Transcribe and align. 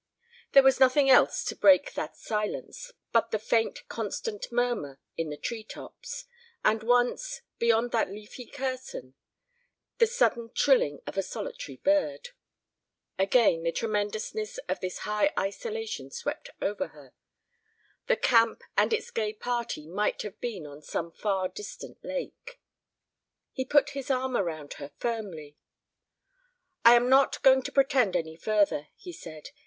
There 0.53 0.63
was 0.63 0.79
nothing 0.79 1.11
else 1.11 1.43
to 1.43 1.55
break 1.55 1.93
that 1.93 2.17
silence 2.17 2.91
but 3.11 3.29
the 3.29 3.37
faint 3.37 3.87
constant 3.87 4.51
murmur 4.51 4.99
in 5.15 5.29
the 5.29 5.37
tree 5.37 5.63
tops, 5.63 6.25
and 6.65 6.81
once, 6.81 7.41
beyond 7.59 7.91
that 7.91 8.09
leafy 8.09 8.47
curtain, 8.47 9.13
the 9.99 10.07
sudden 10.07 10.49
trilling 10.55 11.01
of 11.05 11.19
a 11.19 11.21
solitary 11.21 11.75
bird. 11.75 12.29
Again, 13.19 13.61
the 13.61 13.71
tremendousness 13.71 14.57
of 14.67 14.79
this 14.79 14.97
high 15.05 15.31
isolation 15.37 16.09
swept 16.09 16.49
over 16.63 16.87
her. 16.87 17.13
The 18.07 18.17
camp 18.17 18.63
and 18.75 18.91
its 18.93 19.11
gay 19.11 19.33
party 19.33 19.85
might 19.85 20.23
have 20.23 20.41
been 20.41 20.65
on 20.65 20.81
some 20.81 21.11
far 21.11 21.47
distant 21.47 22.03
lake. 22.03 22.59
He 23.53 23.65
put 23.65 23.91
his 23.91 24.09
arm 24.09 24.35
around 24.35 24.73
her 24.79 24.89
firmly. 24.97 25.57
"I 26.83 26.95
am 26.95 27.07
not 27.07 27.39
going 27.43 27.61
to 27.61 27.71
pretend 27.71 28.15
any 28.15 28.35
further," 28.35 28.87
he 28.95 29.13
said. 29.13 29.51